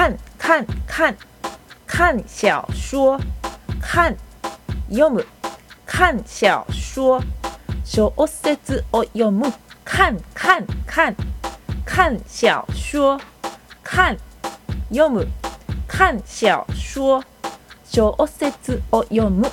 [0.00, 1.16] 看，看，看，
[1.86, 3.20] 看小说，
[3.82, 4.16] 看，
[4.92, 5.22] 読む，
[5.84, 7.20] 看小说，
[7.84, 9.52] 小説を読む，
[9.84, 11.14] 看，看，看，
[11.84, 13.20] 看小说，
[13.84, 14.16] 看，
[14.90, 15.26] 読む，
[15.86, 17.22] 看小说，
[17.84, 19.50] 小説を読む。